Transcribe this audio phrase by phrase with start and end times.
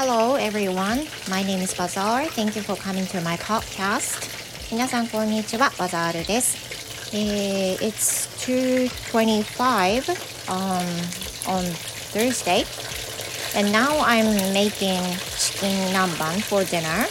[0.00, 1.06] Hello everyone.
[1.28, 2.24] My name is Bazaar.
[2.32, 4.24] Thank you for coming to my podcast.
[4.72, 5.70] 皆さんこんにちは。
[5.78, 7.14] バザールです。
[7.14, 10.16] えー、it's 2:25
[10.48, 10.80] um,
[11.44, 11.62] on
[12.14, 12.64] Thursday,
[13.54, 15.02] and now I'm making
[15.36, 17.04] chicken namban for dinner.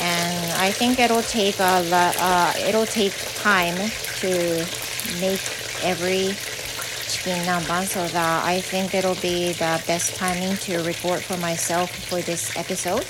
[0.00, 3.12] And I think it'll take a uh, it'll take
[3.42, 3.76] time
[4.20, 4.64] to
[5.20, 5.42] make
[5.84, 6.32] every
[7.18, 11.90] chicken namban so that I think it'll be the best timing to record for myself
[12.08, 13.04] for this episode.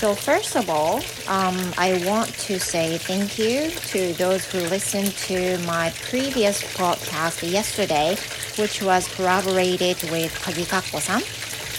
[0.00, 5.12] So first of all, um, I want to say thank you to those who listened
[5.28, 8.16] to my previous podcast yesterday,
[8.56, 11.20] which was collaborated with Kagikakko-san.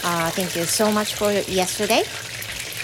[0.04, 2.04] Uh, thank you so much for yesterday.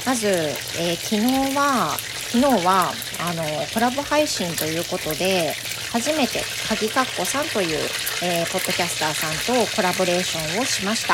[0.06, 1.98] まず、えー、昨日は
[2.30, 3.42] 昨日はあの
[3.74, 5.54] コラボ配信ということで
[5.93, 7.77] 初めて鍵かっこさんという、
[8.23, 11.13] えー、ポッドキャスターさんとコラボレーションをしました。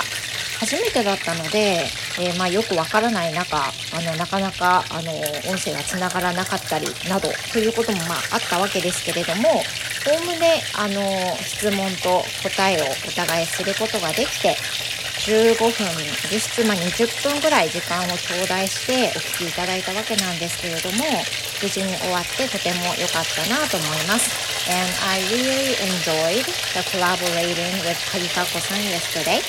[0.60, 1.84] 初めてだったので、
[2.20, 5.12] えー、まあ、よくわからない中あのなかなかあの
[5.52, 11.00] 音声がつながらなかったりなどということもまああったわけですけれどもおおむねあの
[11.44, 14.56] 質問と答えをお互いすることができて
[15.28, 15.88] 15分
[16.32, 21.04] 実質まあ20分ぐらい時間を頂戴してお聞きいただいたわけなんですけれども
[21.62, 24.49] 無事に終わってとても良かったなと思います。
[24.70, 26.46] And I really enjoyed
[26.78, 29.42] the collaborating with Kagikako-san yesterday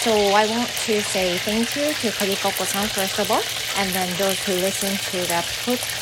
[0.00, 3.42] So I want to say thank you to Kagikako-san first of all
[3.76, 5.40] and then those who listened to the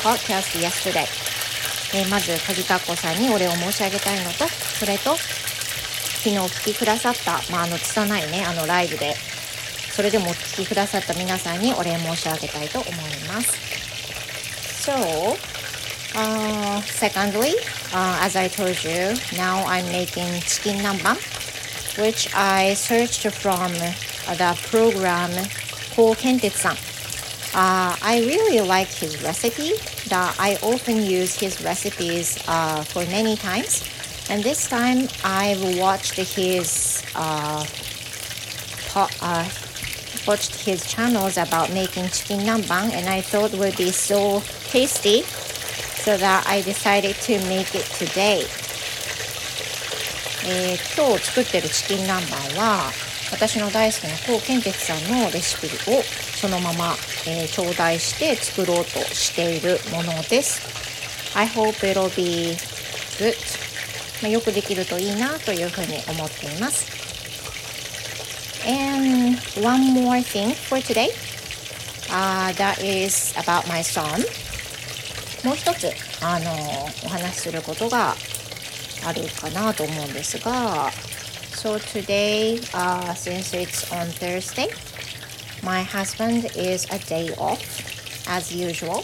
[0.04, 1.08] podcast yesterday
[1.94, 9.14] えまず鍵かっこさんにお礼を申し上げたいのとそれと昨日お聞きくださった、まあ、あの拙いねあのライブで
[9.92, 12.94] それでもお聞きくださった皆さんにお礼申し上げたいと思い
[13.28, 13.74] ます
[14.84, 14.92] So
[16.14, 17.52] uh, secondly
[17.94, 21.16] uh, as I told you now I'm making chicken namban
[21.96, 25.30] which I searched from the program
[25.94, 26.76] Ko Kentetsu-san
[27.54, 29.74] uh, I really like his recipe
[30.08, 33.84] that I often use his recipes uh, for many times.
[34.28, 37.64] And this time I've watched his uh,
[38.96, 39.48] uh,
[40.26, 44.40] watched his channels about making chicken namban and I thought would be so
[44.70, 45.22] tasty
[46.04, 48.44] so that I decided to make it today
[50.46, 52.90] えー、今日作ってるチキン南蛮は
[53.32, 56.94] 私の大好きな高健哲さんのレシピをそのまま、
[57.26, 60.60] えー、頂戴して作ろうとしているものです
[61.36, 62.54] I hope it'll be
[63.18, 63.64] good
[64.22, 66.86] まあ、よくできるといいなというふうに思っています。
[68.66, 71.10] And one more thing for today、
[72.08, 74.24] uh, that is about my son
[75.43, 75.91] もう一つ
[76.23, 76.51] あの
[77.05, 78.15] お話しすることが
[79.05, 80.91] あるかなと思うんですが
[81.51, 84.69] So today、uh, since it's on Thursday
[85.63, 87.59] my husband is a day off
[88.29, 89.03] as usual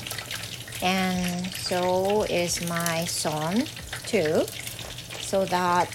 [0.81, 3.65] and so is my son
[4.05, 4.45] too
[5.21, 5.87] so that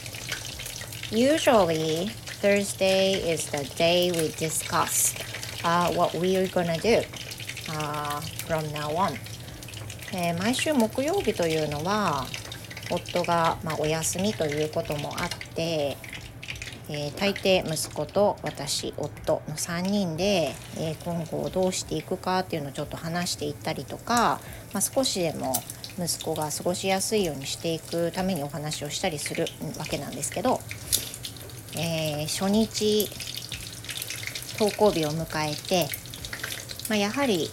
[1.10, 2.08] usually
[2.40, 5.14] Thursday is the day we discuss
[5.62, 7.02] uh, what we are gonna do
[7.68, 9.18] uh, from now on、
[10.13, 12.25] えー、毎週木曜日というのは
[12.91, 15.97] 夫が、まあ、お休みということもあって、
[16.87, 24.39] えー、大抵息子と私夫の3人で、えー、今後どうしていくかっていうのをちょっと話していったりとか、
[24.73, 25.53] まあ、少しでも
[25.97, 29.47] 息子が過ごしやすいようにしていくためにお話をしたりする
[29.79, 30.59] わけなんですけど、
[31.77, 33.09] えー、初日
[34.59, 35.87] 登校日を迎えて、
[36.89, 37.49] まあ、やはり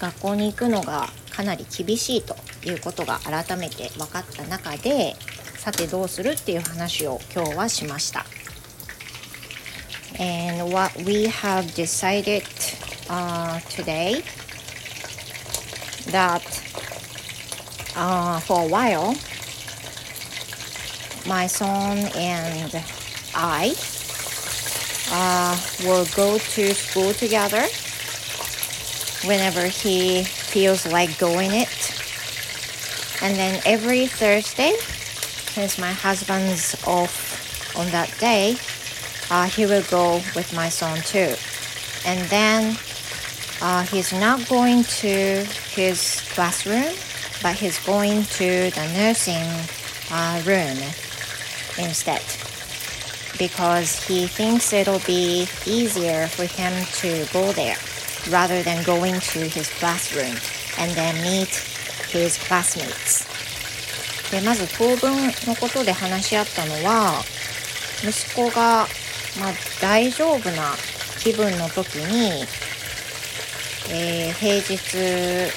[0.00, 2.34] 学校に行くのがかなり厳しいと
[2.64, 5.14] いうことが改めて分かった中で
[5.56, 8.26] さてどうするっていう話を今日はしました。
[10.18, 12.42] And what we have decided、
[13.08, 14.20] uh, today
[16.10, 16.42] that
[17.94, 19.14] uh, for a while,
[21.24, 22.82] my son and
[23.32, 23.74] I
[25.12, 25.56] uh,
[25.86, 27.62] will go to school together
[29.24, 31.76] whenever he feels like going it.
[33.22, 34.74] And then every Thursday,
[35.52, 38.56] since my husband's off on that day,
[39.30, 41.34] uh, he will go with my son too.
[42.06, 42.76] And then
[43.60, 46.94] uh, he's not going to his classroom
[47.42, 49.46] but he's going to the nursing
[50.10, 50.76] uh, room
[51.78, 52.22] instead
[53.38, 57.76] because he thinks it'll be easier for him to go there
[58.30, 60.34] rather than going to his classroom
[60.78, 61.54] and then meet
[62.10, 63.26] his classmates.
[64.30, 67.22] でまず当分のことで話し合ったのは
[68.02, 68.86] 息子が、
[69.40, 70.74] まあ、大丈夫な
[71.18, 72.44] 気分の時に、
[73.90, 75.50] えー、平日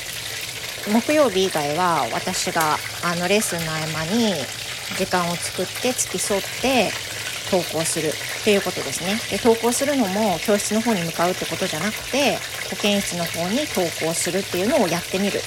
[0.89, 4.33] 木曜日以外は私があのレッスンの合間に
[4.97, 6.91] 時間を作って付き添って
[7.51, 9.19] 投稿するっていうことですね。
[9.29, 12.37] で投稿するのも教室の方に向かうってことじゃなくて
[12.69, 15.41] 保健室の方に投稿するっていうのをやってみる。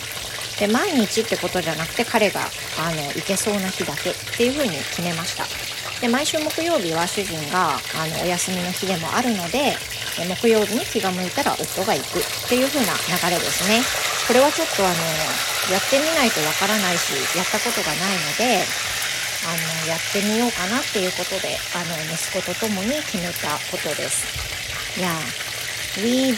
[0.60, 2.40] で毎日ってことじゃなくて彼が
[2.78, 5.44] あの行けそうな日だけっていうふうに決めました。
[6.00, 9.74] で毎週木曜日は主人があのお休みの日でもあるので
[10.38, 13.80] 木曜日に気が向いたら夫が行くっていう風な流れですね。
[14.28, 14.94] これはちょっとあの
[15.72, 18.64] やってみないとわからないしやったことがないので
[19.46, 19.52] あ
[19.85, 24.25] のやってみようかなっていうことであの息子と共に決めたことです。
[24.99, 25.12] Yeah,
[26.02, 26.35] we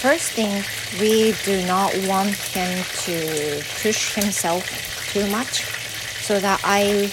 [0.00, 0.62] first thing
[1.00, 4.62] we do not want him to push himself
[5.12, 5.64] too much,
[6.22, 7.10] so that I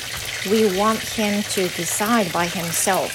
[0.49, 3.09] we want him to decide by himself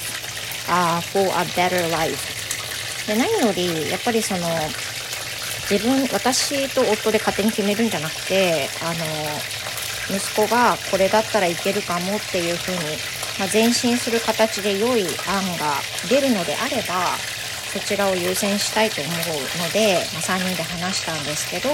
[0.69, 2.41] uh, for a better life.
[3.07, 4.41] で何よりやっぱりその
[5.69, 8.99] 自分私と夫で勝手に決めるんじゃなくてあの
[10.11, 12.79] 息子がこれだったらいけるかもっていうふうに、
[13.39, 15.79] まあ、前進する形で良い案が
[16.09, 17.15] 出るのであれば
[17.71, 19.15] そちらを優先したいと思う
[19.63, 21.69] ので、まあ、3人で話したんですけど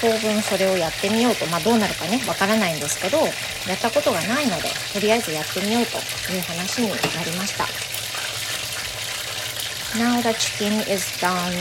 [0.00, 5.98] 当分それをやってみようと、まあ、どうなるかねわからないんですけどやったことがないのでとりあえずやってみようと
[6.32, 6.94] いう話にな
[7.24, 7.64] りました。
[9.94, 11.52] Now the chicken is done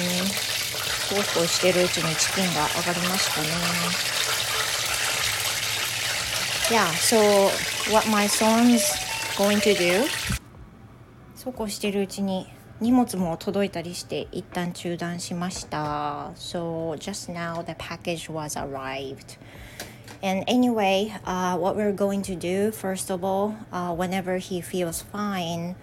[1.12, 4.31] そうこうしてるうちにチキンが上がりましたね。
[6.71, 7.17] Yeah, so
[7.93, 8.83] what my son's
[9.37, 10.07] going to do
[11.35, 12.47] そうこうしてるうちに
[12.81, 19.39] 荷物も届いたりして一旦中断しました So just now the package was arrived
[20.23, 25.03] And anyway, uh, what we're going to do, first of all, uh, whenever he feels
[25.03, 25.77] fine,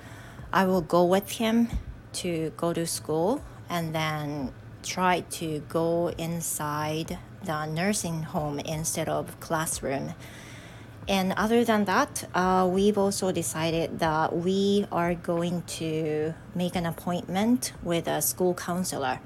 [0.51, 1.69] I will go with him
[2.13, 4.51] to go to school and then
[4.83, 10.13] try to go inside the nursing home instead of classroom
[11.08, 16.84] And other than that, uh, we've also decided that we are going to make an
[16.84, 19.18] appointment with a school counselor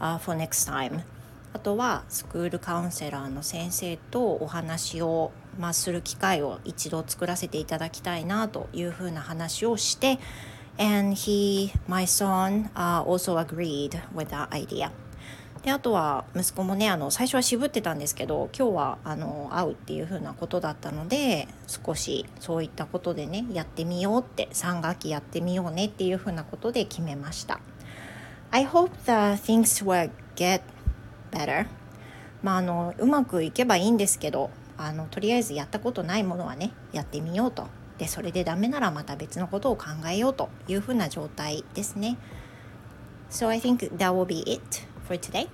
[0.00, 1.04] uh, for next time.
[1.52, 10.18] あとはスクールカウンセラーの先生とお話を、まあ、する機会を一度作らせていただきたいなというふうな話をして
[10.78, 14.90] and he, my son, uh, also agreed with that idea.
[15.62, 27.60] であとは息子もねあの最初は渋ってたんですけど今日はあの会うっていう風なことだったので少しそういったことでねやってみようって3学期やってみようねっていう風なことで決めました。
[28.50, 30.62] I hope the things will get
[31.30, 31.66] better.
[32.42, 37.66] まああのうまくいけばいいんですけどあのとりあえずやったことないものはねやってみようと。
[37.98, 42.16] でそれでダメならまた別のことを考えようという風な状態ですね。
[43.28, 44.62] So I think that will be it.
[45.08, 45.46] For today.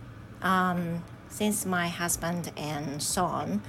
[0.43, 3.63] Um, since my husband and son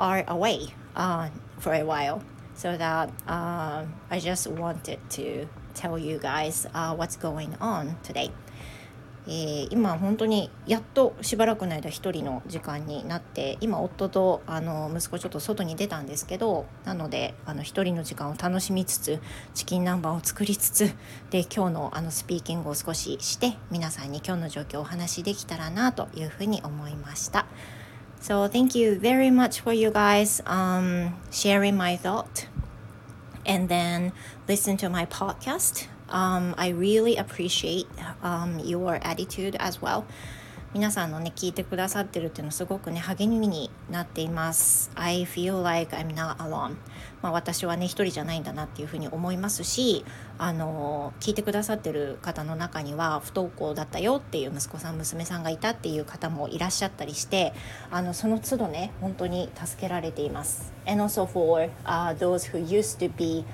[0.00, 1.28] are away uh,
[1.58, 2.24] for a while,
[2.54, 8.30] so that uh, I just wanted to tell you guys uh, what's going on today.
[9.28, 19.20] えー、今本当にやっとしばらくの間一人の時間になって今夫とあの息子ちょっと外に出たんですけどなのであの一人の時間を楽しみつつ
[19.54, 20.94] チキン南蛮を作りつつ
[21.30, 27.46] で今日のあのスピーキングを少しして皆さんに今日の状況をお話しできたらなというふうに思いました。
[28.20, 32.48] So thank you very much for you guys um, sharing my thought
[33.46, 34.12] and then
[34.48, 35.95] listen to my podcast.
[36.10, 37.86] Um, I really appreciate
[38.22, 40.04] um, your attitude as well.
[40.76, 44.90] 皆さんのね聞いてくださってるっていうのすごくね励みになっています。
[44.94, 46.76] I feel like I'm not alone.
[47.22, 50.04] まあ私はね一人じゃないんだなっていうふうに思いますし
[50.36, 57.54] あの聞いてくださってる方の中には不登校だったよっていう息子さん娘さんがいたっていう方もいらっしゃったりして
[57.90, 60.74] あのその都度ね本当に助けられています。
[60.86, 63.46] And also for、uh, those who used to be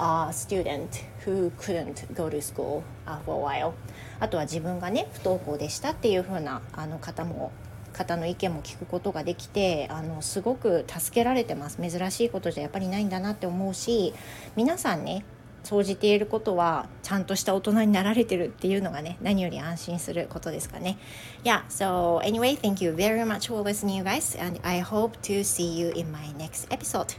[0.00, 2.82] a student who couldn't go to school、
[3.26, 3.72] for a while
[4.18, 7.52] あとは自分がね不登校でしたっていう風なあの方も
[7.92, 14.14] 方の意見も聞くことができてあのすごく助けられてます珍しいことじゃやっぱりないんだなって思うし
[14.56, 15.24] 皆さんね
[15.64, 20.96] 総じていることはちゃんとした大人になられてるっていうのがね何より安心することですかね
[21.44, 25.40] Yeah so anyway thank you very much for listening you guys and I hope to
[25.40, 27.14] see you in my next episode、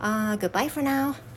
[0.00, 1.29] uh, goodbye for now